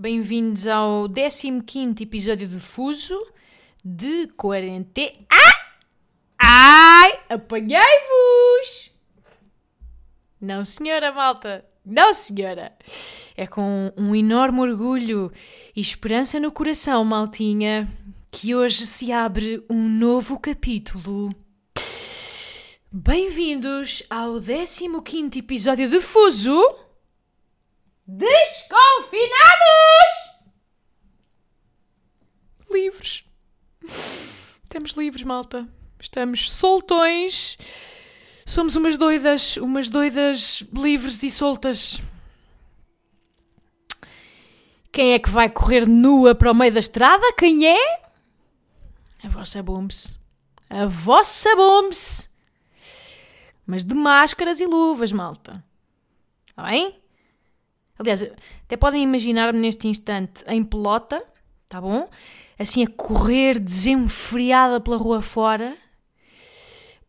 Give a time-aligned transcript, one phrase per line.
[0.00, 3.22] Bem-vindos ao 15 episódio de Fuso
[3.84, 5.26] de quarentena.
[5.30, 5.76] Ah!
[6.38, 7.20] Ai!
[7.28, 8.92] Apanhei-vos!
[10.40, 11.66] Não, senhora, malta!
[11.84, 12.74] Não, senhora!
[13.36, 15.30] É com um enorme orgulho
[15.76, 17.86] e esperança no coração, maltinha,
[18.30, 21.28] que hoje se abre um novo capítulo.
[22.90, 26.58] Bem-vindos ao 15 episódio de Fuso.
[28.12, 29.30] Desconfinados!
[32.68, 33.24] Livres.
[34.64, 35.66] Estamos livres, malta.
[35.98, 37.56] Estamos soltões.
[38.44, 42.02] Somos umas doidas, umas doidas livres e soltas.
[44.92, 47.32] Quem é que vai correr nua para o meio da estrada?
[47.38, 48.02] Quem é?
[49.24, 50.18] A vossa Booms.
[50.68, 52.28] A vossa Booms.
[53.64, 55.64] Mas de máscaras e luvas, malta.
[56.44, 57.00] Está bem?
[57.98, 58.22] Aliás,
[58.64, 61.24] até podem imaginar-me neste instante em pelota,
[61.70, 62.10] tá bom?
[62.60, 65.74] Assim a correr desenfreada pela rua fora,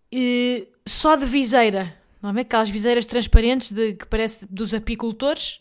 [0.09, 2.41] e só de viseira, não é?
[2.41, 5.59] Aquelas viseiras transparentes de, que parece dos apicultores.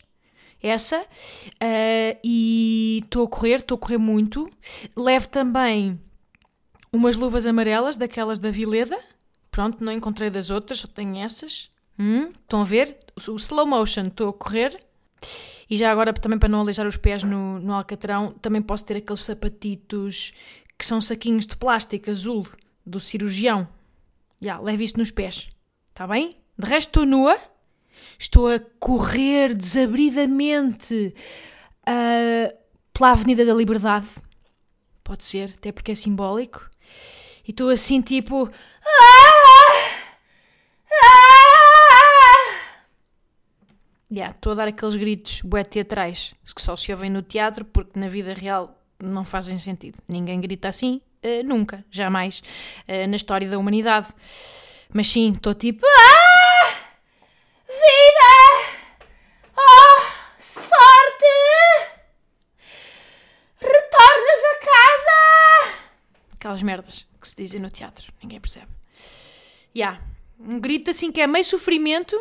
[0.63, 1.01] Essa.
[1.01, 4.47] Uh, e estou a correr, estou a correr muito.
[4.95, 5.99] Levo também
[6.93, 8.97] umas luvas amarelas, daquelas da Vileda.
[9.49, 11.69] Pronto, não encontrei das outras, só tenho essas.
[11.97, 12.97] Hum, estão a ver?
[13.27, 14.79] O slow motion, estou a correr.
[15.71, 18.97] E já agora, também para não aleijar os pés no, no alcatrão, também posso ter
[18.97, 20.33] aqueles sapatitos
[20.77, 22.45] que são saquinhos de plástico azul
[22.85, 23.65] do cirurgião.
[24.41, 25.49] Já, leve isto nos pés.
[25.91, 26.35] Está bem?
[26.59, 27.39] De resto, estou nua.
[28.19, 31.15] Estou a correr desabridamente
[31.87, 32.57] uh,
[32.91, 34.09] pela Avenida da Liberdade.
[35.01, 36.69] Pode ser, até porque é simbólico.
[37.47, 38.49] E estou assim, tipo.
[38.85, 40.11] Ah!
[41.01, 41.40] Ah!
[44.13, 47.97] Yeah, estou a dar aqueles gritos bué teatrais que só se ouvem no teatro porque
[47.97, 49.99] na vida real não fazem sentido.
[50.05, 52.43] Ninguém grita assim, uh, nunca, jamais,
[52.89, 54.09] uh, na história da humanidade.
[54.93, 55.85] Mas sim, estou tipo.
[55.85, 56.73] Ah!
[57.67, 58.67] Vida!
[59.55, 60.01] Oh!
[60.39, 61.25] Sorte!
[63.61, 65.77] Retornas a casa!
[66.33, 68.67] Aquelas merdas que se dizem no teatro, ninguém percebe.
[69.73, 70.01] Yeah.
[70.37, 72.19] Um grito assim que é meio sofrimento,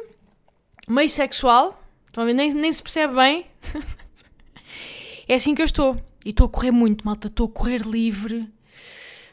[0.86, 1.79] meio sexual,
[2.10, 2.34] estão a ver?
[2.34, 3.46] Nem, nem se percebe bem.
[5.26, 5.96] é assim que eu estou.
[6.24, 8.46] E estou a correr muito, malta, estou a correr livre.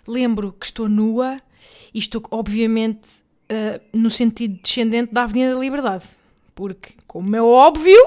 [0.08, 1.42] Lembro que estou nua
[1.94, 6.06] e estou, obviamente, uh, no sentido descendente da Avenida da Liberdade.
[6.56, 8.00] Porque, como é óbvio,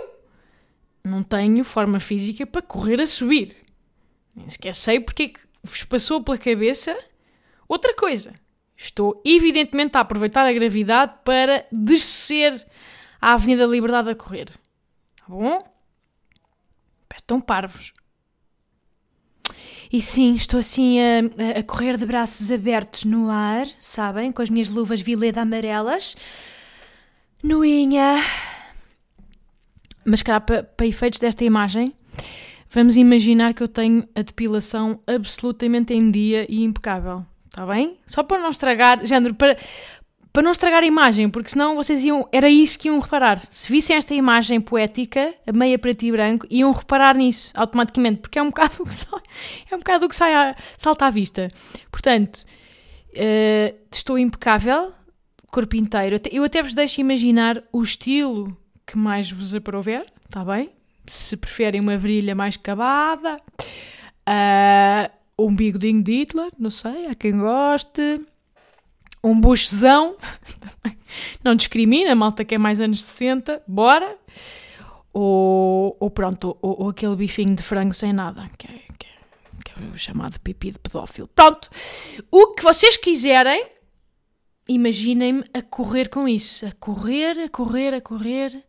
[1.04, 3.54] não tenho forma física para correr a subir.
[4.34, 6.96] Nem sequer sei porque é que vos passou pela cabeça
[7.68, 8.32] outra coisa.
[8.76, 12.66] Estou evidentemente a aproveitar a gravidade para descer
[13.20, 14.46] a Avenida da Liberdade a correr.
[15.16, 15.58] Tá bom?
[17.08, 17.92] Parece tão parvos.
[19.92, 24.30] E sim, estou assim a, a, correr de braços abertos no ar, sabem?
[24.30, 26.16] Com as minhas luvas vileda amarelas.
[27.42, 28.22] Nuinha.
[30.04, 31.92] Mas, cara, para, para efeitos desta imagem,
[32.70, 37.26] vamos imaginar que eu tenho a depilação absolutamente em dia e impecável.
[37.46, 37.98] Está bem?
[38.06, 39.58] Só para não estragar, género, para,
[40.32, 42.28] para não estragar a imagem, porque senão vocês iam.
[42.30, 43.40] Era isso que iam reparar.
[43.40, 48.38] Se vissem esta imagem poética, a meia preto e branco, iam reparar nisso automaticamente, porque
[48.38, 48.94] é um bocado o que
[49.70, 51.50] é um bocado o que sai a, salta à vista.
[51.90, 52.44] Portanto,
[53.10, 54.92] uh, estou impecável,
[55.48, 56.16] corpo inteiro.
[56.30, 60.70] Eu até vos deixo imaginar o estilo que mais vos aprouver, está bem?
[61.06, 63.40] Se preferem uma virilha mais cavada.
[64.28, 68.20] Uh, um bigodinho de Hitler, não sei, há quem goste,
[69.22, 70.16] um buchezão,
[71.44, 74.16] não discrimina, malta que é mais anos 60, bora,
[75.12, 79.62] ou, ou pronto, ou, ou, aquele bifinho de frango sem nada, que é, que, é,
[79.64, 81.28] que é o chamado pipi de pedófilo.
[81.28, 81.68] Pronto,
[82.30, 83.66] o que vocês quiserem,
[84.68, 88.64] imaginem-me a correr com isso, a correr, a correr, a correr,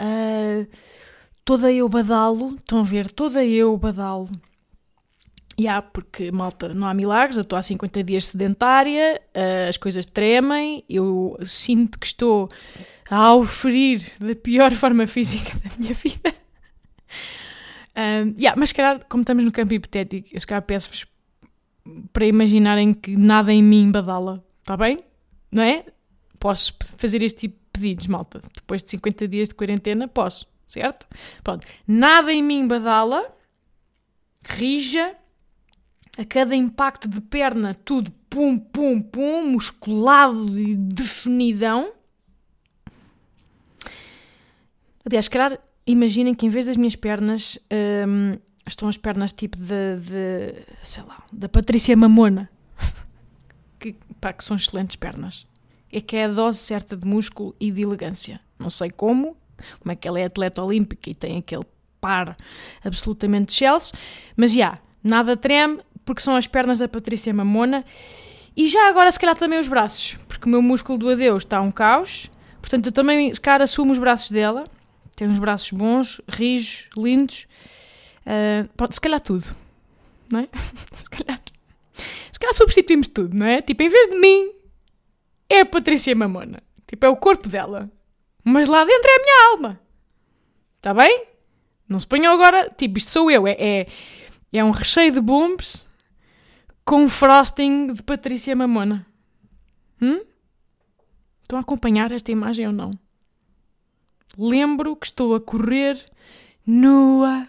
[0.00, 0.66] uh,
[1.44, 4.30] toda eu badalo, estão a ver, toda eu badalo
[5.60, 10.06] Yeah, porque, malta, não há milagres, eu estou há 50 dias sedentária, uh, as coisas
[10.06, 12.48] tremem, eu sinto que estou
[13.10, 16.34] a oferir da pior forma física da minha vida.
[17.94, 21.04] um, yeah, mas, calhar, como estamos no campo hipotético, eu se calhar peço-vos
[22.10, 25.04] para imaginarem que nada em mim badala, está bem?
[25.52, 25.84] Não é?
[26.38, 28.40] Posso fazer este tipo de pedidos, malta.
[28.54, 31.06] Depois de 50 dias de quarentena, posso, certo?
[31.44, 31.66] Pronto.
[31.86, 33.30] Nada em mim badala,
[34.48, 35.14] rija,
[36.20, 41.94] a cada impacto de perna, tudo pum, pum, pum, musculado e definidão.
[45.02, 47.58] Aliás, calhar, imaginem que em vez das minhas pernas,
[48.06, 52.50] hum, estão as pernas tipo de, de, sei lá, da Patrícia Mamona.
[53.80, 55.46] que, pá, que são excelentes pernas.
[55.90, 58.42] É que é a dose certa de músculo e de elegância.
[58.58, 59.38] Não sei como,
[59.78, 61.64] como é que ela é atleta olímpica e tem aquele
[61.98, 62.36] par
[62.84, 63.98] absolutamente Chelsea,
[64.36, 67.84] mas já, yeah, nada treme, porque são as pernas da Patrícia Mamona.
[68.56, 71.60] E já agora, se calhar, também os braços, porque o meu músculo do adeus está
[71.60, 72.30] um caos.
[72.60, 74.64] Portanto, eu também, se calhar, assumo os braços dela.
[75.16, 77.46] Tem uns braços bons, rijos, lindos.
[78.20, 79.46] Uh, pode, se calhar tudo,
[80.30, 80.48] não é?
[80.92, 81.40] Se calhar,
[82.30, 83.60] se calhar substituímos tudo, não é?
[83.60, 84.50] Tipo, em vez de mim,
[85.48, 86.62] é a Patrícia Mamona.
[86.86, 87.90] Tipo, é o corpo dela.
[88.44, 89.80] Mas lá dentro é a minha alma.
[90.76, 91.26] Está bem?
[91.88, 93.46] Não se ponham agora, tipo, isto sou eu.
[93.46, 93.86] É, é,
[94.52, 95.89] é um recheio de bombs
[96.90, 99.06] com frosting de Patrícia Mamona.
[100.02, 100.24] Hum?
[101.40, 102.90] Estão a acompanhar esta imagem ou não?
[104.36, 106.04] Lembro que estou a correr
[106.66, 107.46] nua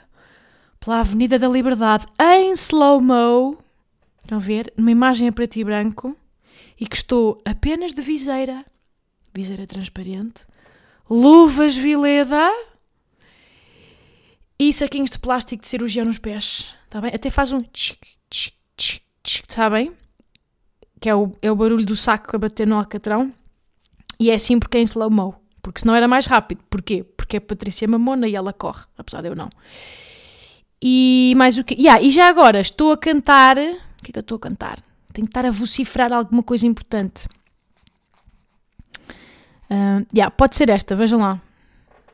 [0.80, 3.58] pela Avenida da Liberdade em slow-mo.
[4.22, 4.72] Estão a ver?
[4.78, 6.16] Numa imagem a preto e branco.
[6.80, 8.64] E que estou apenas de viseira.
[9.34, 10.46] Viseira transparente.
[11.10, 12.48] Luvas Vileda.
[14.60, 16.78] E saquinhos de plástico de cirurgia nos pés.
[16.86, 17.12] Está bem?
[17.12, 19.02] Até faz um tchic, tchic, tchic,
[19.48, 19.94] sabem?
[21.00, 23.34] Que é o, é o barulho do saco a bater no alcatrão.
[24.20, 25.36] E é assim porque é em slow-mo.
[25.62, 26.62] Porque senão era mais rápido.
[26.70, 27.04] Porquê?
[27.04, 28.84] Porque é Patrícia Mamona e ela corre.
[28.98, 29.50] Apesar de eu não.
[30.82, 31.76] E mais o que?
[31.76, 33.58] Yeah, e já agora estou a cantar.
[33.58, 34.84] O que é que eu estou a cantar?
[35.14, 37.28] Tenho que estar a vociferar alguma coisa importante.
[39.70, 41.40] Uh, yeah, pode ser esta, vejam lá.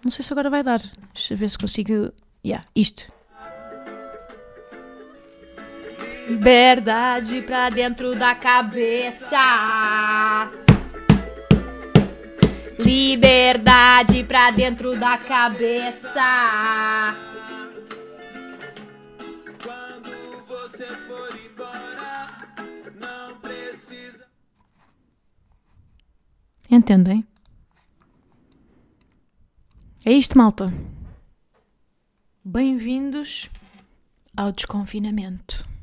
[0.03, 0.81] Não sei se agora vai dar.
[1.13, 2.11] Deixa eu ver se consigo.
[2.45, 3.07] Yeah, isto.
[6.29, 9.37] Liberdade pra dentro da cabeça.
[12.77, 16.19] Liberdade pra dentro da cabeça.
[26.69, 27.25] Entendem?
[30.05, 30.73] É isto, malta.
[32.43, 33.49] Bem-vindos
[34.35, 35.76] ao desconfinamento.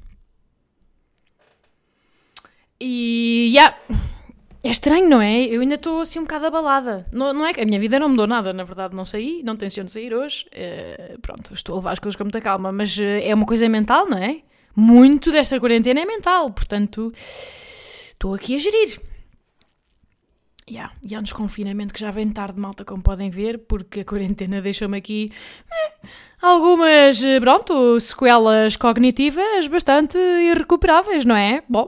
[2.84, 3.48] E.
[3.50, 3.74] Yeah.
[4.62, 5.44] É estranho, não é?
[5.44, 7.06] Eu ainda estou assim um bocado abalada.
[7.12, 9.56] Não, não é que a minha vida não mudou nada, na verdade, não saí, não
[9.56, 10.46] tenciono sair hoje.
[10.52, 13.68] É, pronto, estou a levar as coisas com muita calma, mas eh, é uma coisa
[13.68, 14.40] mental, não é?
[14.74, 17.12] Muito desta quarentena é mental, portanto,
[18.10, 19.00] estou aqui a gerir.
[20.68, 24.04] Yeah, e há um desconfinamento que já vem tarde, malta, como podem ver, porque a
[24.04, 25.30] quarentena deixou-me aqui
[25.70, 26.08] eh,
[26.40, 31.62] algumas, eh, pronto, sequelas cognitivas bastante irrecuperáveis, não é?
[31.68, 31.86] Bom,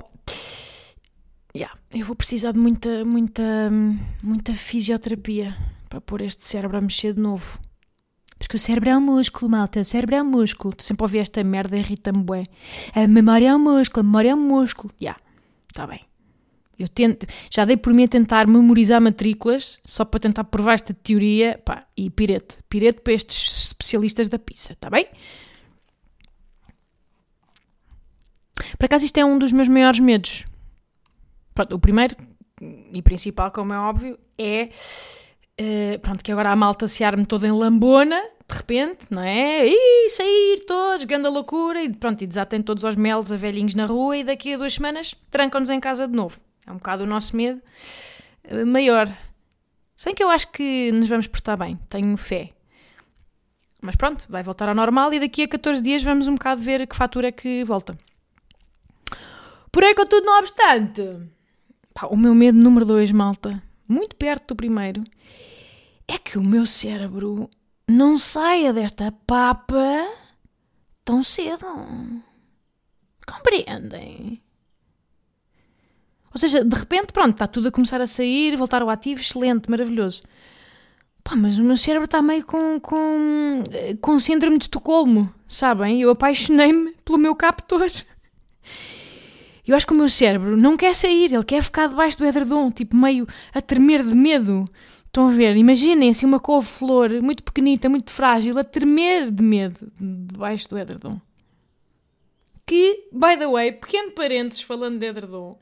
[2.01, 3.71] eu vou precisar de muita, muita,
[4.23, 5.57] muita fisioterapia
[5.89, 7.59] para pôr este cérebro a mexer de novo.
[8.39, 9.81] Porque o cérebro é um músculo, malta.
[9.81, 10.75] O cérebro é um músculo.
[10.75, 12.45] Tu sempre ouvi esta merda, irrita-me bué.
[12.95, 14.93] A memória é um músculo, a memória é um músculo.
[15.01, 15.21] Já, yeah,
[15.71, 16.00] está bem.
[16.79, 20.93] Eu tento, já dei por mim a tentar memorizar matrículas só para tentar provar esta
[20.93, 21.59] teoria.
[21.65, 22.59] Pá, e pirete.
[22.69, 25.07] Pirete para estes especialistas da pizza, está bem?
[28.79, 30.45] Por acaso isto é um dos meus maiores medos.
[31.57, 32.15] Pronto, o primeiro
[32.93, 34.69] e principal, como é óbvio, é
[35.59, 39.67] uh, pronto, que agora a malta se arme toda em lambona, de repente, não é?
[39.67, 43.87] E sair todos, grande loucura, e pronto, e desatem todos aos melos a velhinhos na
[43.87, 46.39] rua e daqui a duas semanas trancam-nos em casa de novo.
[46.67, 47.63] É um bocado o nosso medo
[48.51, 49.11] uh, maior.
[49.95, 52.51] Sem que eu acho que nos vamos portar bem, tenho fé.
[53.81, 56.87] Mas pronto, vai voltar ao normal e daqui a 14 dias vamos um bocado ver
[56.87, 57.97] que fatura é que volta.
[59.73, 61.03] Porém, contudo, não obstante,
[61.97, 65.03] pá, o meu medo número 2, malta, muito perto do primeiro,
[66.07, 67.49] é que o meu cérebro
[67.88, 70.07] não saia desta papa
[71.03, 71.67] tão cedo.
[73.26, 74.43] Compreendem?
[76.35, 79.71] Ou seja, de repente, pronto, está tudo a começar a sair, voltar ao ativo, excelente,
[79.71, 80.23] maravilhoso.
[81.25, 83.65] Pá, mas o meu cérebro está meio com, com,
[84.03, 86.03] com síndrome de Estocolmo, sabem?
[86.03, 87.91] Eu apaixonei-me pelo meu captor.
[89.66, 92.70] Eu acho que o meu cérebro não quer sair, ele quer ficar debaixo do edredom,
[92.70, 94.64] tipo meio a tremer de medo.
[95.06, 95.56] Estão a ver?
[95.56, 101.20] Imaginem assim uma couve-flor muito pequenita, muito frágil, a tremer de medo debaixo do edredom.
[102.66, 105.58] que, by the way, pequeno parênteses falando de edredom,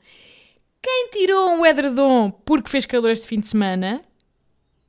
[0.81, 4.01] quem tirou um edredom porque fez calor este fim de semana,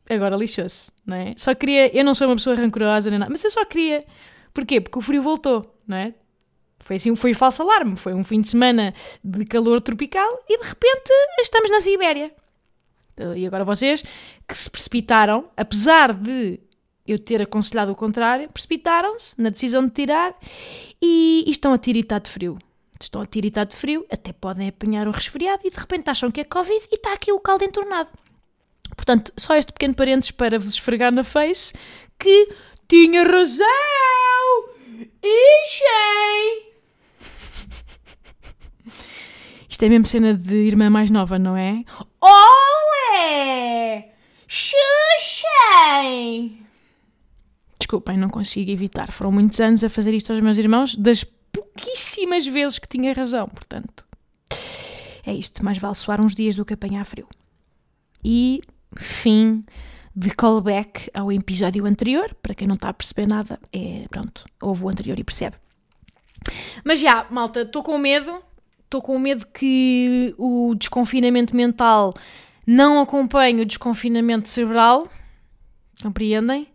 [0.09, 1.35] agora lixou-se, não é?
[1.37, 4.05] Só queria, eu não sou uma pessoa rancorosa nem nada, mas eu só queria,
[4.53, 4.81] porquê?
[4.81, 6.15] Porque o frio voltou, não é?
[6.87, 10.69] Foi assim, foi falso alarme, foi um fim de semana de calor tropical e de
[10.69, 12.33] repente estamos na Sibéria.
[13.35, 14.05] E agora vocês
[14.47, 16.61] que se precipitaram, apesar de
[17.05, 20.33] eu ter aconselhado o contrário, precipitaram-se na decisão de tirar
[21.03, 22.57] e, e estão a tiritar de frio.
[23.01, 26.41] Estão a tiritar de frio, até podem apanhar o resfriado e de repente acham que
[26.41, 28.11] é Covid e está aqui o caldo entornado.
[28.95, 31.75] Portanto, só este pequeno parênteses para vos esfregar na face
[32.17, 32.49] que
[32.87, 33.67] tinha razão!
[35.21, 36.66] Enchei!
[39.77, 41.85] Isto é mesmo cena de irmã mais nova, não é?
[42.19, 44.11] Olé!
[44.49, 44.73] Xuxei!
[47.79, 49.13] Desculpem, não consigo evitar.
[49.13, 53.47] Foram muitos anos a fazer isto aos meus irmãos, das pouquíssimas vezes que tinha razão,
[53.49, 54.07] portanto.
[55.27, 57.29] É isto, mais vale soar uns dias do que apanhar frio.
[58.25, 58.63] E
[58.97, 59.63] fim
[60.15, 62.35] de callback ao episódio anterior.
[62.43, 65.57] Para quem não está a perceber nada, é pronto, ouve o anterior e percebe.
[66.83, 68.46] Mas já, malta, estou com medo.
[68.87, 72.15] Estou com medo que o desconfinamento mental
[72.65, 75.09] não acompanhe o desconfinamento cerebral.
[76.01, 76.69] Compreendem?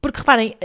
[0.00, 0.56] Porque reparem,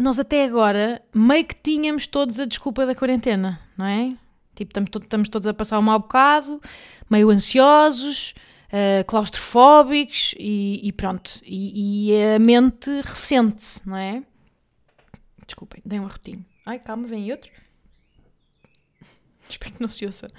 [0.00, 4.14] nós até agora meio que tínhamos todos a desculpa da quarentena, não é?
[4.54, 6.62] Tipo, estamos, todos a passar um mau bocado,
[7.10, 8.34] meio ansiosos,
[9.08, 11.40] claustrofóbicos e, pronto.
[11.44, 14.22] E, e, a mente recente, não é?
[15.44, 16.46] Desculpem, dei um arrotinho.
[16.64, 17.50] Ai, calma, vem outro.
[19.48, 20.30] Espero que não se ouça.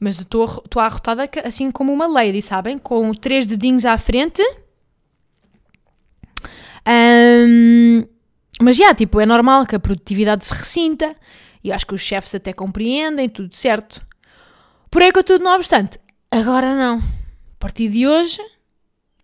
[0.00, 0.46] Mas estou
[0.76, 2.78] arrotada assim como uma lady, sabem?
[2.78, 4.42] Com três dedinhos à frente
[6.86, 8.06] um,
[8.60, 11.16] mas já, tipo, é normal que a produtividade se ressinta
[11.62, 14.04] e acho que os chefes até compreendem, tudo certo.
[14.90, 15.98] Porém, tudo não obstante,
[16.30, 16.98] agora não.
[16.98, 18.38] A partir de hoje,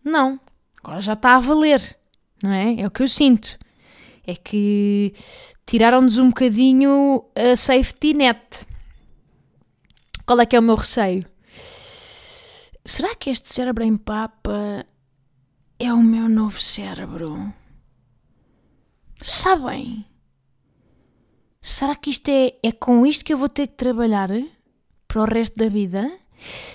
[0.04, 0.40] não.
[0.82, 1.96] Agora já está a valer,
[2.42, 2.80] não é?
[2.80, 3.58] É o que eu sinto.
[4.26, 5.12] É que
[5.66, 8.66] tiraram-nos um bocadinho a safety net.
[10.30, 11.26] Qual é que é o meu receio?
[12.84, 14.86] Será que este cérebro em papa
[15.76, 17.52] é o meu novo cérebro.
[19.20, 20.06] Sabem?
[21.60, 24.28] Será que isto é, é com isto que eu vou ter que trabalhar
[25.08, 26.08] para o resto da vida?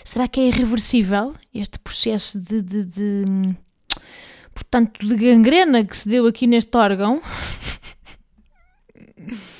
[0.03, 3.55] Será que é irreversível este processo de, de, de
[4.53, 7.21] portanto, de gangrena que se deu aqui neste órgão?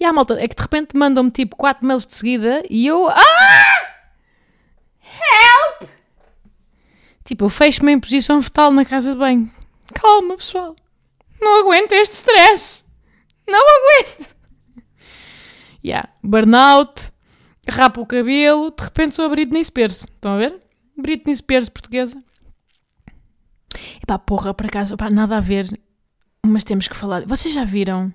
[0.00, 3.08] e a malta, é que de repente mandam-me tipo 4 mails de seguida e eu.
[3.08, 3.88] Ah!
[5.02, 5.90] Help!
[7.24, 9.50] Tipo, eu fecho-me em posição fetal na casa de banho.
[9.94, 10.76] Calma, pessoal.
[11.40, 12.84] Não aguento este stress.
[13.46, 14.36] Não aguento.
[15.84, 16.08] Yeah.
[16.22, 17.12] Burnout,
[17.68, 20.02] rapa o cabelo, de repente sou a Britney Spears.
[20.02, 20.62] Estão a ver?
[20.96, 22.22] Britney Spears portuguesa.
[24.02, 25.68] Epá, porra, por acaso, epá, nada a ver,
[26.44, 27.24] mas temos que falar.
[27.26, 28.12] Vocês já viram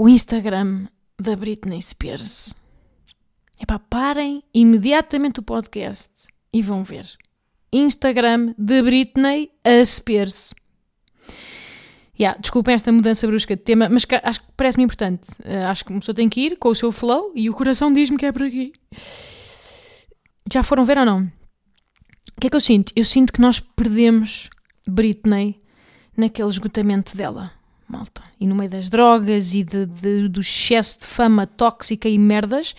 [0.00, 0.86] o Instagram
[1.20, 2.54] da Britney Spears?
[3.60, 7.06] Epá, parem imediatamente o podcast e vão ver.
[7.70, 10.54] Instagram de Britney a Spears.
[12.18, 15.32] Yeah, desculpem esta mudança brusca de tema, mas acho que parece-me importante.
[15.40, 17.92] Uh, acho que uma pessoa tem que ir com o seu flow e o coração
[17.92, 18.72] diz-me que é por aqui.
[20.50, 21.24] Já foram ver ou não?
[21.24, 22.90] O que é que eu sinto?
[22.96, 24.48] Eu sinto que nós perdemos
[24.88, 25.60] Britney
[26.16, 27.52] naquele esgotamento dela,
[27.90, 28.22] malta.
[28.38, 32.74] E no meio das drogas e de, de, do excesso de fama tóxica e merdas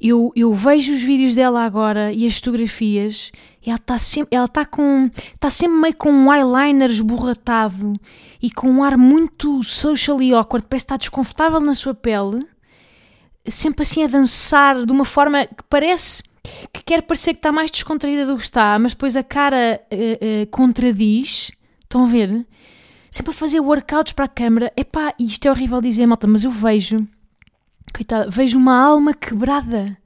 [0.00, 3.32] eu, eu vejo os vídeos dela agora e as fotografias,
[3.64, 7.94] e ela está sempre, ela está com, está sempre meio com um eyeliner esborratado
[8.42, 12.46] e com um ar muito socially awkward, parece que está desconfortável na sua pele,
[13.46, 16.22] sempre assim a dançar de uma forma que parece
[16.72, 20.42] que quer parecer que está mais descontraída do que está, mas depois a cara uh,
[20.42, 21.50] uh, contradiz.
[21.82, 22.46] Estão a ver?
[23.16, 24.70] Sempre a fazer workouts para a câmera.
[24.76, 27.08] Epá, isto é horrível dizer, malta, mas eu vejo
[27.90, 29.96] Coitada, vejo uma alma quebrada.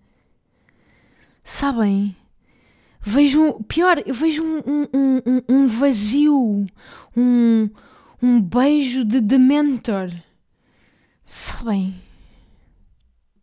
[1.43, 2.15] Sabem?
[3.01, 4.59] Vejo, pior, eu vejo um,
[4.95, 6.67] um, um, um vazio,
[7.17, 7.69] um,
[8.23, 10.13] um beijo de dementor.
[11.27, 12.01] Sabem?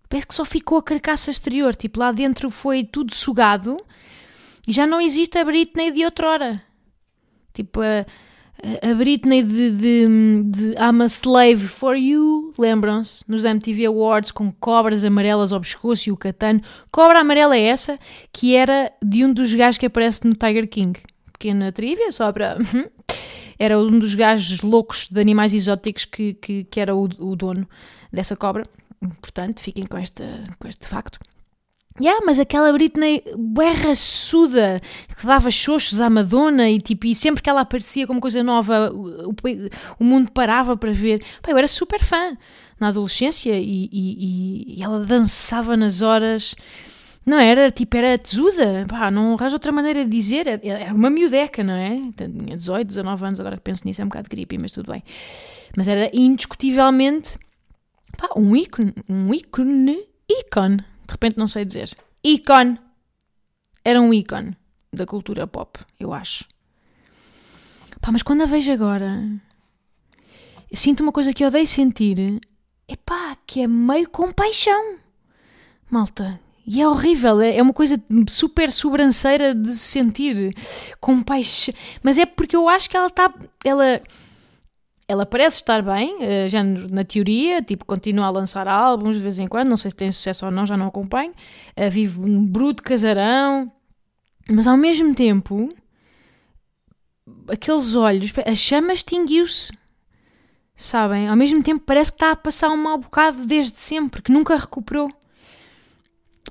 [0.07, 3.75] Parece que só ficou a carcaça exterior, tipo lá dentro foi tudo sugado
[4.65, 6.63] e já não existe a Britney de outrora.
[7.53, 8.05] Tipo, a,
[8.81, 10.07] a Britney de, de,
[10.45, 13.23] de I'm a Slave for You, lembram-se?
[13.27, 16.61] Nos MTV Awards com cobras amarelas ao pescoço e o catano.
[16.91, 17.99] Cobra amarela é essa
[18.33, 20.99] que era de um dos gajos que aparece no Tiger King.
[21.31, 22.57] Pequena trivia, só para.
[22.57, 22.85] Uhum.
[23.59, 27.67] era um dos gajos loucos de animais exóticos que, que, que era o, o dono
[28.11, 28.63] dessa cobra.
[29.01, 30.25] importante, fiquem com, esta,
[30.57, 31.19] com este facto.
[31.99, 34.79] Yeah, mas aquela Britney berra suda
[35.19, 38.91] que dava xoxos à Madonna e, tipo, e sempre que ela aparecia como coisa nova
[38.93, 39.33] o,
[39.99, 41.23] o mundo parava para ver.
[41.47, 42.37] Eu era super fã
[42.79, 46.55] na adolescência e, e, e, ela dançava nas horas.
[47.25, 48.85] Não era, tipo, era tesuda.
[48.87, 50.47] Pá, não arranjo outra maneira de dizer.
[50.63, 51.99] Era uma miudeca, não é?
[52.15, 55.03] Tinha 18, 19 anos, agora que penso nisso é um bocado creepy, mas tudo bem.
[55.75, 57.39] Mas era indiscutivelmente
[58.15, 59.97] pá, um ícone, um ícone,
[60.29, 61.95] ícone de repente não sei dizer.
[62.23, 62.79] Ícone.
[63.83, 64.55] Era um ícone
[64.91, 66.45] da cultura pop, eu acho.
[68.01, 69.23] Pá, mas quando a vejo agora,
[70.73, 72.41] sinto uma coisa que odeio sentir.
[72.87, 74.97] Epá, que é meio compaixão.
[75.89, 80.53] Malta, e é horrível, é, é uma coisa super sobranceira de se sentir
[80.99, 81.73] compaixão.
[82.03, 83.33] Mas é porque eu acho que ela está.
[83.63, 84.01] Ela,
[85.07, 89.39] ela parece estar bem, eh, já na teoria, tipo, continua a lançar álbuns de vez
[89.39, 91.33] em quando, não sei se tem sucesso ou não, já não acompanho.
[91.75, 93.71] Eh, vive um bruto casarão,
[94.49, 95.69] mas ao mesmo tempo,
[97.49, 99.71] aqueles olhos, a chama extinguiu-se,
[100.75, 101.29] sabem?
[101.29, 104.57] Ao mesmo tempo, parece que está a passar um mau bocado desde sempre, que nunca
[104.57, 105.09] recuperou.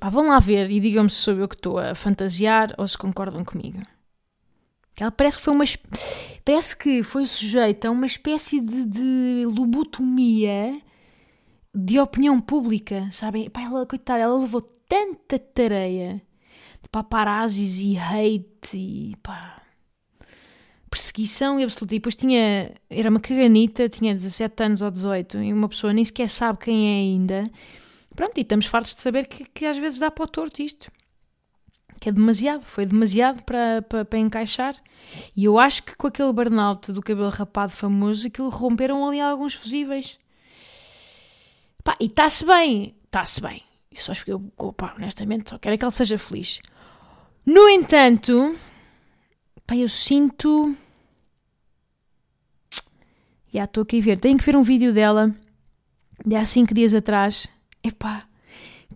[0.00, 2.96] Pá, vão lá ver e digam-me se sou eu que estou a fantasiar ou se
[2.96, 3.80] concordam comigo.
[4.98, 5.64] Ela parece que foi uma.
[6.44, 10.80] Parece que foi sujeita a uma espécie de, de lobotomia
[11.74, 13.50] de opinião pública, sabem?
[13.50, 16.22] Pá, ela, coitada, ela levou tanta tareia
[16.82, 19.62] de paparazzis e hate e pá.
[20.88, 21.94] Perseguição e absoluta.
[21.94, 22.72] E depois tinha.
[22.88, 26.88] Era uma caganita, tinha 17 anos ou 18 e uma pessoa nem sequer sabe quem
[26.88, 27.44] é ainda.
[28.14, 30.90] Pronto, e estamos fartos de saber que, que às vezes dá para o torto isto
[32.06, 34.76] que é demasiado, foi demasiado para, para, para, encaixar.
[35.36, 39.54] E eu acho que com aquele burnout do cabelo rapado famoso, aquilo romperam ali alguns
[39.54, 40.16] fusíveis.
[41.82, 43.60] Pá, e está-se bem, está-se bem.
[43.90, 44.38] Eu só eu,
[44.72, 46.60] pá, honestamente, só quero é que ele seja feliz.
[47.44, 48.56] No entanto,
[49.66, 50.76] pá, eu sinto.
[53.52, 54.20] Já estou aqui a ver.
[54.20, 55.34] Tenho que ver um vídeo dela
[56.24, 57.48] de há 5 dias atrás.
[57.82, 58.28] Epá,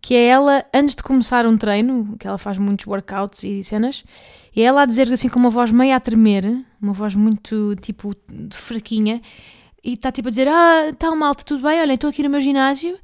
[0.00, 4.04] que é ela, antes de começar um treino, que ela faz muitos workouts e cenas,
[4.56, 6.44] é ela a dizer assim com uma voz meio a tremer,
[6.80, 8.14] uma voz muito tipo
[8.52, 9.20] fraquinha,
[9.82, 11.80] e está tipo a dizer: Ah, tá malta, tudo bem?
[11.80, 12.98] Olha, estou aqui no meu ginásio.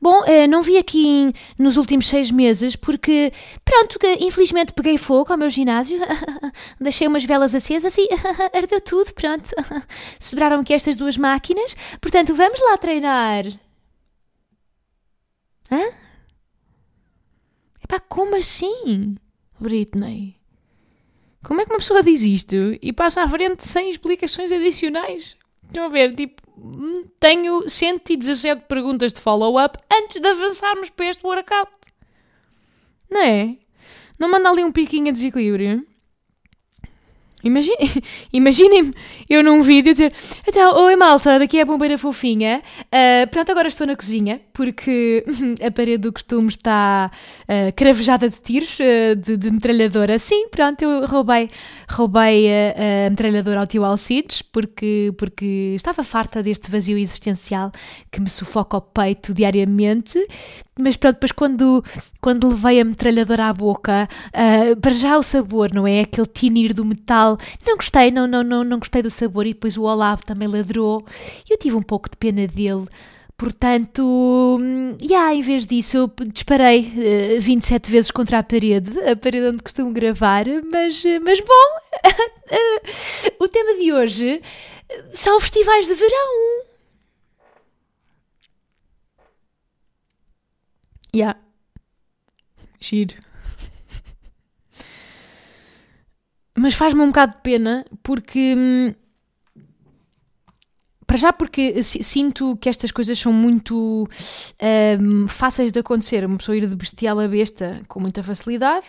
[0.00, 3.32] Bom, eh, não vi aqui nos últimos seis meses porque,
[3.64, 5.98] pronto, infelizmente peguei fogo ao meu ginásio,
[6.80, 8.08] deixei umas velas acesas e
[8.54, 9.50] ardeu tudo, pronto.
[10.18, 13.44] Sobraram aqui estas duas máquinas, portanto, vamos lá treinar.
[15.70, 16.02] Hã?
[17.92, 19.16] Epá, como assim?
[19.60, 20.36] Britney.
[21.44, 25.36] Como é que uma pessoa diz isto e passa à frente sem explicações adicionais?
[25.66, 31.26] Estão a ver, tipo, hum, tenho 117 perguntas de follow-up antes de avançarmos para este
[31.26, 31.70] workout.
[33.10, 33.58] Não é?
[34.18, 35.86] Não manda ali um piquinho a desequilíbrio?
[37.44, 37.76] Imaginem,
[38.32, 38.94] imaginem
[39.28, 40.12] eu num vídeo dizer
[40.46, 42.62] então, oi malta, daqui é a bombeira fofinha.
[42.86, 45.24] Uh, pronto, agora estou na cozinha porque
[45.64, 47.10] a parede do costume está
[47.42, 50.18] uh, cravejada de tiros uh, de, de, metralhadora.
[50.18, 51.50] Sim, pronto, eu roubei,
[51.94, 57.70] roubei a, a metralhadora ao tio Alcides porque, porque estava farta deste vazio existencial
[58.10, 60.18] que me sufoca o peito diariamente
[60.78, 61.84] mas pronto, depois quando,
[62.20, 66.00] quando levei a metralhadora à boca, uh, para já o sabor, não é?
[66.00, 69.46] Aquele tinir do metal, não gostei, não, não, não, não gostei do sabor.
[69.46, 71.04] E depois o Olavo também ladrou.
[71.48, 72.86] E eu tive um pouco de pena dele.
[73.42, 74.56] Portanto,
[75.02, 79.48] yeah, em vez disso, eu disparei uh, ah, 27 vezes contra a parede, a parede
[79.48, 84.40] onde costumo gravar, mas, mas bom, o tema de hoje
[85.10, 86.62] são festivais de verão.
[91.12, 91.40] Yeah.
[92.78, 93.16] Giro.
[96.56, 98.94] Mas faz-me um bocado de pena porque.
[101.12, 104.08] Para já, porque sinto que estas coisas são muito
[104.98, 106.24] hum, fáceis de acontecer.
[106.24, 108.86] Uma pessoa ir de bestial a besta com muita facilidade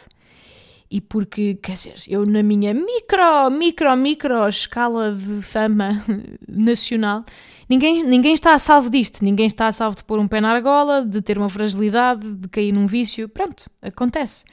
[0.89, 6.01] e porque, quer dizer, eu na minha micro, micro, micro escala de fama
[6.47, 7.25] nacional
[7.69, 10.51] Ninguém, ninguém está a salvo disto, ninguém está a salvo de pôr um pé na
[10.51, 13.27] argola, de ter uma fragilidade, de cair num vício.
[13.27, 14.45] Pronto, acontece.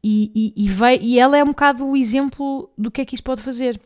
[0.00, 3.16] E, e, e, vai, e ela é um bocado o exemplo do que é que
[3.16, 3.80] isso pode fazer.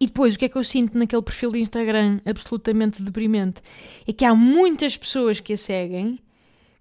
[0.00, 3.60] E depois, o que é que eu sinto naquele perfil de Instagram absolutamente deprimente?
[4.06, 6.18] É que há muitas pessoas que a seguem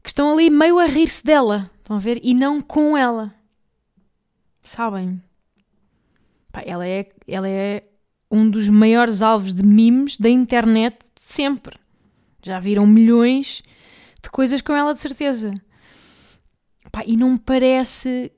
[0.03, 2.19] que estão ali meio a rir-se dela, estão a ver?
[2.23, 3.33] E não com ela.
[4.61, 5.21] Sabem?
[6.51, 7.83] Pá, ela é, ela é
[8.29, 11.77] um dos maiores alvos de memes da internet de sempre.
[12.41, 13.61] Já viram milhões
[14.23, 15.53] de coisas com ela, de certeza.
[16.91, 18.31] Pá, e não me parece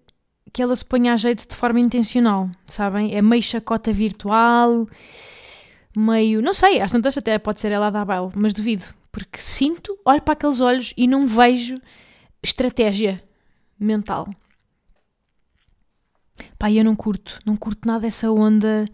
[0.53, 3.15] que ela se ponha a jeito de forma intencional, sabem?
[3.15, 4.87] É meio chacota virtual,
[5.97, 6.41] meio.
[6.43, 8.85] Não sei, às tantas até pode ser ela a dar baile, mas duvido.
[9.11, 11.81] Porque sinto, olho para aqueles olhos e não vejo
[12.41, 13.21] estratégia
[13.79, 14.29] mental.
[16.57, 18.85] Pá, eu não curto, não curto nada essa onda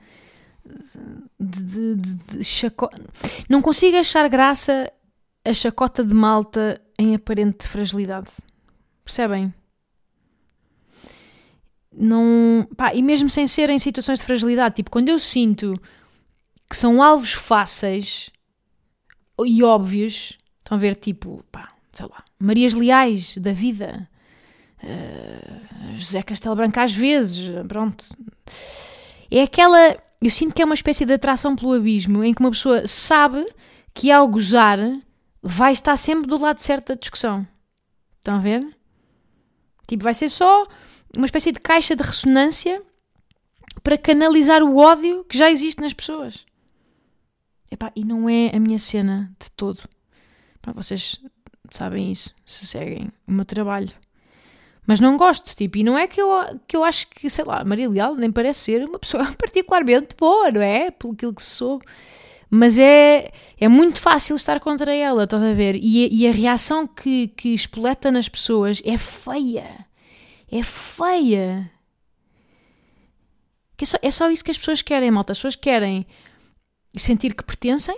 [1.39, 3.01] de, de, de, de chacota.
[3.49, 4.91] Não consigo achar graça
[5.43, 8.31] a chacota de malta em aparente fragilidade.
[9.03, 9.53] Percebem?
[11.99, 12.65] Não.
[12.77, 15.73] Pá, e mesmo sem ser em situações de fragilidade, tipo, quando eu sinto
[16.69, 18.29] que são alvos fáceis
[19.45, 24.07] e óbvios, estão a ver, tipo, pá, sei lá, Marias Leais da vida,
[24.81, 28.05] uh, José Castelo Branco às vezes, pronto.
[29.29, 29.97] É aquela.
[30.21, 33.45] Eu sinto que é uma espécie de atração pelo abismo em que uma pessoa sabe
[33.93, 34.79] que ao gozar
[35.41, 37.45] vai estar sempre do lado certo da discussão.
[38.19, 38.65] Estão a ver?
[39.89, 40.67] Tipo, vai ser só
[41.17, 42.79] uma espécie de caixa de ressonância
[43.81, 46.45] para canalizar o ódio que já existe nas pessoas.
[47.71, 49.81] Epá, e não é a minha cena de todo.
[50.61, 51.19] Pá, vocês
[51.71, 53.89] sabem isso, se seguem o meu trabalho.
[54.85, 56.29] Mas não gosto, tipo, e não é que eu,
[56.67, 60.51] que eu acho que, sei lá, Maria Leal nem parece ser uma pessoa particularmente boa,
[60.51, 60.91] não é?
[60.91, 61.83] Pelo que se soube.
[62.49, 65.75] Mas é, é muito fácil estar contra ela, estás a ver?
[65.75, 69.85] E, e a reação que, que espoleta nas pessoas é feia.
[70.51, 71.71] É feia.
[73.77, 75.31] É só, é só isso que as pessoas querem, malta.
[75.31, 76.05] As pessoas querem
[76.95, 77.97] sentir que pertencem,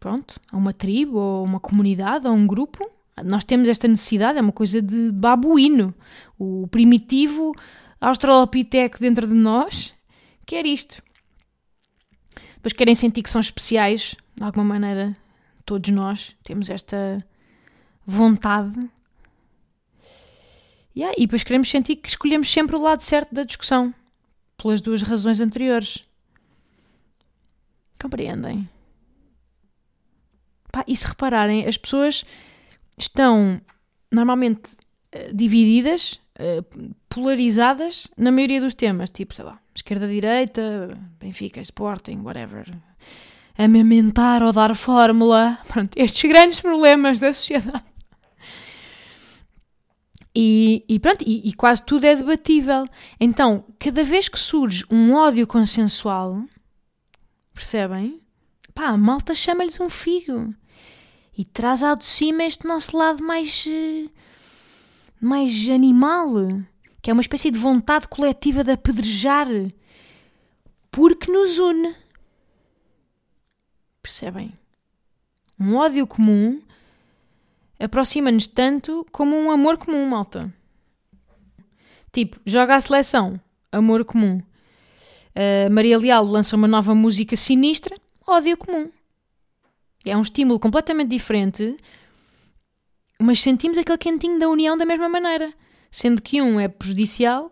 [0.00, 2.90] pronto, a uma tribo, ou uma comunidade, a um grupo.
[3.24, 5.94] Nós temos esta necessidade, é uma coisa de babuíno.
[6.38, 7.54] O primitivo
[8.00, 9.94] australopiteco dentro de nós
[10.44, 11.02] quer isto.
[12.68, 15.14] Depois querem sentir que são especiais, de alguma maneira,
[15.64, 17.16] todos nós temos esta
[18.04, 18.90] vontade.
[20.94, 23.94] Yeah, e depois queremos sentir que escolhemos sempre o lado certo da discussão,
[24.58, 26.06] pelas duas razões anteriores.
[27.98, 28.68] Compreendem?
[30.70, 32.22] Pá, e se repararem, as pessoas
[32.98, 33.62] estão
[34.12, 34.74] normalmente
[35.14, 42.66] uh, divididas, uh, polarizadas na maioria dos temas, tipo, sei lá, esquerda-direita, Benfica, Sporting, whatever.
[43.56, 45.58] Amamentar ou dar fórmula.
[45.68, 47.84] Pronto, estes grandes problemas da sociedade.
[50.40, 52.86] E, e pronto, e, e, quase tudo é debatível.
[53.18, 56.44] Então, cada vez que surge um ódio consensual,
[57.52, 58.20] percebem?
[58.72, 60.54] Pá, a malta chama-lhes um figo.
[61.36, 63.64] E traz ao de cima este nosso lado mais.
[63.66, 64.08] Eh,
[65.20, 66.34] mais animal
[67.00, 69.46] que é uma espécie de vontade coletiva de apedrejar,
[70.90, 71.94] porque nos une.
[74.02, 74.52] Percebem?
[75.58, 76.60] Um ódio comum
[77.78, 80.52] aproxima-nos tanto como um amor comum, malta.
[82.12, 84.42] Tipo, joga a seleção, amor comum.
[85.34, 88.90] Uh, Maria Leal lança uma nova música sinistra, ódio comum.
[90.04, 91.76] É um estímulo completamente diferente,
[93.18, 95.52] mas sentimos aquele quentinho da união da mesma maneira
[95.90, 97.50] sendo que um é prejudicial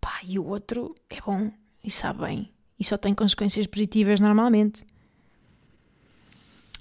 [0.00, 1.50] pá, e o outro é bom
[1.82, 4.84] e sabe bem e só tem consequências positivas normalmente.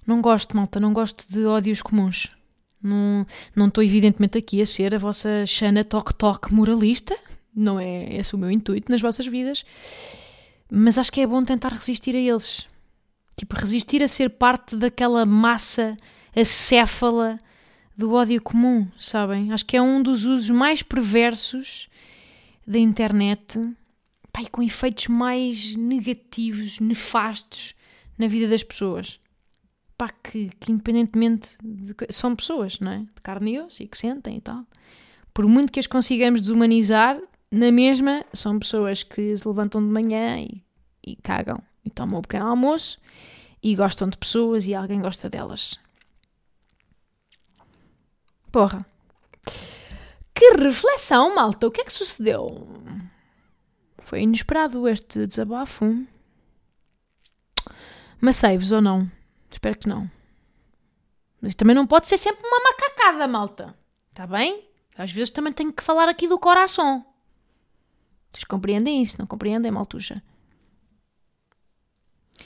[0.06, 2.32] Não gosto, malta, não gosto de ódios comuns.
[2.82, 3.26] Não,
[3.66, 7.18] estou evidentemente aqui a ser a vossa Xana toque-toque moralista,
[7.56, 9.66] não é esse o meu intuito nas vossas vidas,
[10.70, 12.68] mas acho que é bom tentar resistir a eles.
[13.36, 15.98] Tipo, resistir a ser parte daquela massa
[16.36, 17.38] acéfala
[17.98, 19.52] do ódio comum, sabem?
[19.52, 21.90] Acho que é um dos usos mais perversos
[22.66, 23.60] da internet
[24.42, 27.74] e com efeitos mais negativos, nefastos
[28.18, 29.20] na vida das pessoas.
[29.98, 33.00] Pá, que, que independentemente de, são pessoas, não é?
[33.00, 34.66] De carne e osso e que sentem e tal.
[35.34, 40.40] Por muito que as consigamos desumanizar, na mesma são pessoas que se levantam de manhã
[40.40, 40.62] e,
[41.06, 43.00] e cagam e tomam o um pequeno almoço
[43.64, 45.80] e gostam de pessoas e alguém gosta delas.
[48.56, 48.86] Porra.
[50.34, 51.68] Que reflexão, malta!
[51.68, 52.66] O que é que sucedeu?
[53.98, 56.08] Foi inesperado este desabafo.
[58.22, 59.12] Mas sei-vos ou não?
[59.52, 60.10] Espero que não.
[61.42, 63.78] Mas também não pode ser sempre uma macacada, malta.
[64.10, 64.70] Está bem?
[64.98, 67.06] Às vezes também tenho que falar aqui do coração.
[68.32, 69.18] Vocês compreendem isso?
[69.20, 70.24] Não compreendem, maltuxa?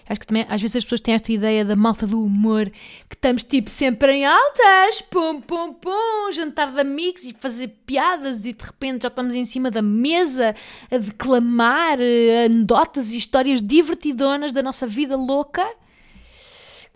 [0.10, 2.67] Acho que também às vezes as pessoas têm esta ideia da malta do humor,
[3.08, 8.43] que estamos tipo sempre em altas, pum pum pum, jantar de amigos e fazer piadas
[8.43, 10.56] e de repente já estamos em cima da mesa
[10.89, 15.63] a declamar eh, anedotas e histórias divertidonas da nossa vida louca.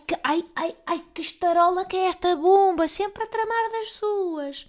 [0.08, 4.68] que, ai, ai, ai, que estarola que é esta bomba, sempre a tramar das suas.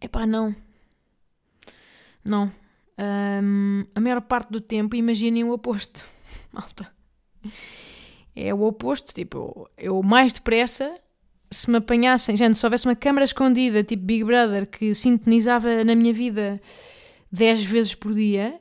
[0.00, 0.52] Epá, não.
[2.24, 2.52] Não.
[2.98, 6.04] Um, a maior parte do tempo, imaginem o oposto.
[6.54, 6.88] Malta.
[8.34, 10.94] É o oposto, tipo, eu mais depressa,
[11.50, 15.94] se me apanhassem, gente, se houvesse uma câmara escondida, tipo Big Brother, que sintonizava na
[15.94, 16.60] minha vida
[17.30, 18.58] 10 vezes por dia,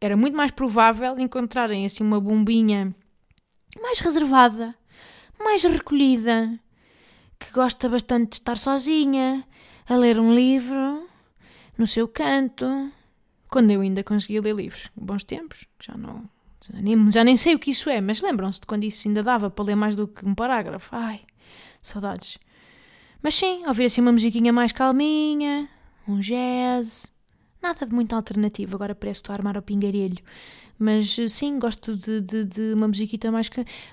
[0.00, 2.94] era muito mais provável encontrarem assim uma bombinha
[3.80, 4.74] mais reservada,
[5.38, 6.58] mais recolhida,
[7.38, 9.46] que gosta bastante de estar sozinha,
[9.88, 11.08] a ler um livro,
[11.78, 12.66] no seu canto,
[13.48, 14.90] quando eu ainda conseguia ler livros.
[14.96, 16.28] Bons tempos, já não.
[16.70, 19.22] Já nem, já nem sei o que isso é, mas lembram-se de quando isso ainda
[19.22, 20.94] dava para ler mais do que um parágrafo?
[20.94, 21.22] Ai,
[21.82, 22.38] saudades.
[23.22, 25.68] Mas sim, ouvir assim uma musiquinha mais calminha,
[26.06, 27.12] um jazz,
[27.60, 30.18] nada de muito alternativo, agora parece que estou a armar ao pingarelho.
[30.78, 33.48] Mas sim, gosto de, de, de uma musiquita mais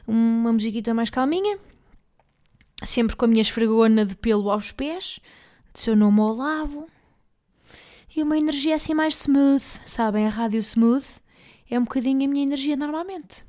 [0.08, 1.60] uma musiquita mais calminha,
[2.84, 5.20] sempre com a minha esfregona de pelo aos pés,
[5.74, 6.88] de seu nome ao lavo,
[8.16, 10.26] e uma energia assim mais smooth, sabem?
[10.26, 11.06] A rádio smooth
[11.70, 13.46] é um bocadinho a minha energia normalmente.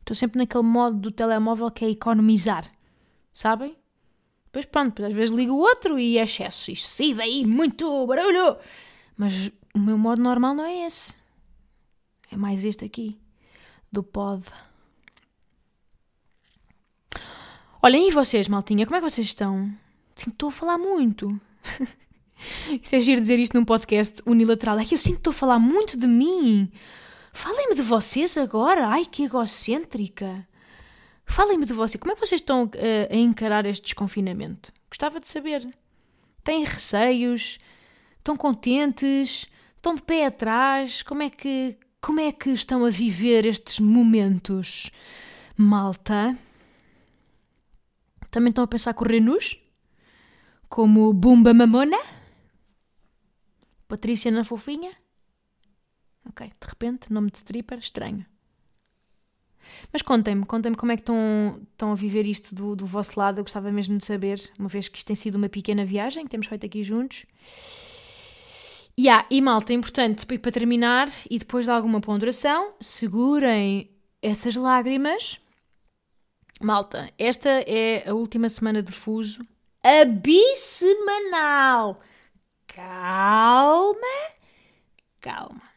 [0.00, 2.70] Estou sempre naquele modo do telemóvel que é economizar,
[3.32, 3.76] sabem?
[4.46, 8.56] Depois pronto, às vezes ligo o outro e é excesso excessivo aí, muito barulho.
[9.16, 11.18] Mas o meu modo normal não é esse.
[12.30, 13.18] É mais este aqui,
[13.90, 14.44] do pod.
[17.82, 19.72] Olhem, e vocês, maltinha, como é que vocês estão?
[20.16, 21.40] Estou a falar muito.
[22.82, 24.78] Isto é giro dizer isto num podcast unilateral.
[24.78, 26.70] É que eu sinto que estou a falar muito de mim.
[27.36, 28.88] Falem-me de vocês agora.
[28.88, 30.48] Ai, que egocêntrica.
[31.26, 32.00] Falem-me de vocês.
[32.00, 32.70] Como é que vocês estão uh,
[33.10, 34.72] a encarar este desconfinamento?
[34.88, 35.68] Gostava de saber.
[36.42, 37.58] Têm receios?
[38.16, 39.50] Estão contentes?
[39.76, 41.02] Estão de pé atrás?
[41.02, 44.90] Como é que, como é que estão a viver estes momentos?
[45.54, 46.34] Malta?
[48.30, 49.58] Também estão a pensar correr nus?
[50.70, 51.98] Como Bumba Mamona?
[53.86, 54.92] Patrícia na Fofinha?
[56.36, 58.26] Ok, de repente, nome de stripper, estranho.
[59.90, 63.38] Mas contem-me, contem-me como é que estão, estão a viver isto do, do vosso lado.
[63.38, 66.30] Eu gostava mesmo de saber, uma vez que isto tem sido uma pequena viagem que
[66.30, 67.24] temos feito aqui juntos.
[68.98, 75.40] Yeah, e malta, é importante para terminar e depois de alguma ponderação, segurem essas lágrimas.
[76.60, 79.42] Malta, esta é a última semana de fuso,
[79.82, 82.00] a bissemanal
[82.76, 83.96] calma,
[85.20, 85.75] calma.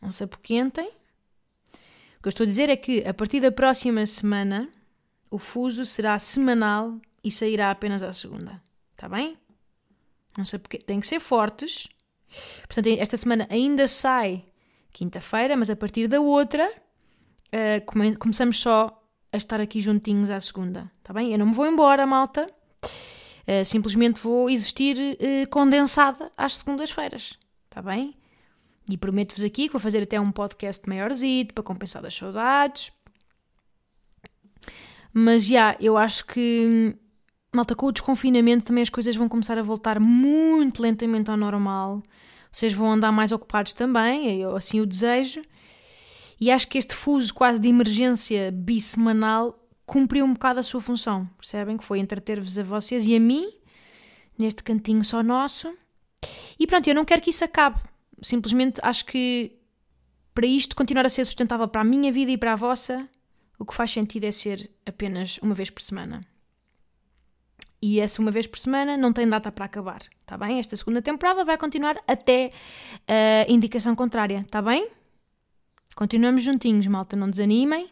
[0.00, 0.88] Não se apoquentem.
[0.88, 4.68] O que eu estou a dizer é que a partir da próxima semana
[5.30, 8.60] o fuso será semanal e sairá apenas à segunda.
[8.92, 9.38] Está bem?
[10.36, 10.78] Não sei porque.
[10.78, 11.88] Tem que ser fortes.
[12.66, 14.44] Portanto, esta semana ainda sai
[14.92, 20.40] quinta-feira, mas a partir da outra uh, come começamos só a estar aqui juntinhos à
[20.40, 20.90] segunda.
[20.98, 21.32] Está bem?
[21.32, 22.46] Eu não me vou embora, malta.
[22.84, 27.38] Uh, simplesmente vou existir uh, condensada às segundas-feiras.
[27.68, 28.14] Está bem?
[28.90, 32.92] E prometo-vos aqui que vou fazer até um podcast maiorzinho para compensar as saudades.
[35.12, 36.96] Mas já, eu acho que,
[37.52, 42.02] malta, com o desconfinamento também as coisas vão começar a voltar muito lentamente ao normal.
[42.50, 45.42] Vocês vão andar mais ocupados também, eu assim o desejo.
[46.40, 51.28] E acho que este fuso quase de emergência bissemanal cumpriu um bocado a sua função,
[51.36, 51.76] percebem?
[51.76, 53.52] Que foi entreter-vos a vocês e a mim,
[54.38, 55.72] neste cantinho só nosso.
[56.58, 57.80] E pronto, eu não quero que isso acabe.
[58.22, 59.56] Simplesmente acho que
[60.34, 63.08] para isto continuar a ser sustentável para a minha vida e para a vossa,
[63.58, 66.20] o que faz sentido é ser apenas uma vez por semana.
[67.82, 70.58] E essa uma vez por semana não tem data para acabar, está bem?
[70.58, 72.52] Esta segunda temporada vai continuar até
[73.08, 74.88] a indicação contrária, está bem?
[75.94, 77.90] Continuamos juntinhos, malta, não desanimem.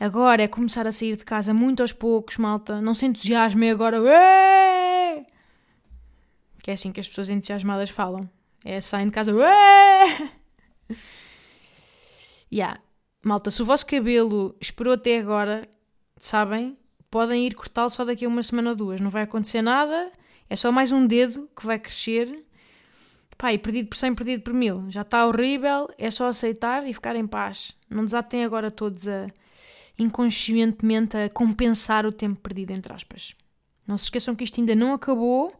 [0.00, 2.80] Agora é começar a sair de casa muito aos poucos, malta.
[2.80, 4.00] Não se entusiasmem agora.
[4.00, 5.26] Ué!
[6.62, 8.28] Que é assim que as pessoas entusiasmadas falam.
[8.70, 9.32] É saem de casa.
[9.32, 10.30] Ué!
[12.50, 12.80] Yeah.
[13.22, 15.68] Malta, se o vosso cabelo esperou até agora,
[16.16, 16.78] sabem,
[17.10, 19.02] podem ir cortá-lo só daqui a uma semana ou duas.
[19.02, 20.10] Não vai acontecer nada.
[20.48, 22.42] É só mais um dedo que vai crescer.
[23.36, 24.86] Pá, e perdido por 100, perdido por mil.
[24.88, 25.90] Já está horrível.
[25.98, 27.76] É só aceitar e ficar em paz.
[27.90, 29.28] Não desatem agora todos a
[29.98, 33.34] inconscientemente a compensar o tempo perdido, entre aspas.
[33.86, 35.52] Não se esqueçam que isto ainda não acabou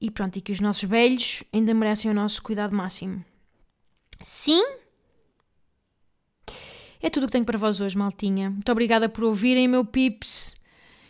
[0.00, 3.24] e pronto, e que os nossos velhos ainda merecem o nosso cuidado máximo.
[4.22, 4.62] Sim?
[7.02, 8.50] É tudo o que tenho para vós hoje, maltinha.
[8.50, 10.56] Muito obrigada por ouvirem, meu pips.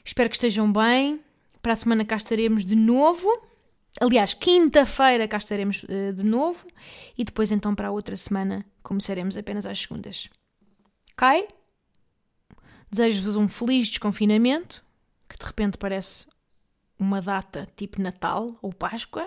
[0.05, 1.21] Espero que estejam bem.
[1.61, 3.29] Para a semana cá estaremos de novo.
[4.01, 6.67] Aliás, quinta-feira cá estaremos uh, de novo.
[7.19, 10.29] E depois, então, para a outra semana, começaremos apenas às segundas.
[11.13, 11.49] Ok?
[12.91, 14.85] Desejo-vos um feliz desconfinamento,
[15.29, 16.27] que de repente parece
[17.01, 19.27] uma data tipo Natal ou Páscoa.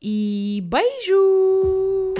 [0.00, 2.12] E beijos!